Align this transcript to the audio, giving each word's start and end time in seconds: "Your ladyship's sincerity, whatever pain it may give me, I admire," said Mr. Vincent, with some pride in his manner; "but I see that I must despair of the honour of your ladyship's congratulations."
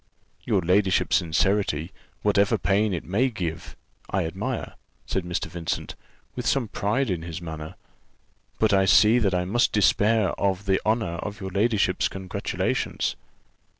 "Your 0.45 0.63
ladyship's 0.63 1.17
sincerity, 1.17 1.91
whatever 2.23 2.57
pain 2.57 2.91
it 2.91 3.03
may 3.03 3.29
give 3.29 3.75
me, 4.11 4.21
I 4.21 4.25
admire," 4.25 4.73
said 5.05 5.23
Mr. 5.23 5.45
Vincent, 5.45 5.93
with 6.35 6.47
some 6.47 6.69
pride 6.69 7.11
in 7.11 7.21
his 7.21 7.39
manner; 7.39 7.75
"but 8.57 8.73
I 8.73 8.85
see 8.85 9.19
that 9.19 9.35
I 9.35 9.45
must 9.45 9.71
despair 9.71 10.29
of 10.41 10.65
the 10.65 10.81
honour 10.87 11.17
of 11.17 11.39
your 11.39 11.51
ladyship's 11.51 12.07
congratulations." 12.07 13.15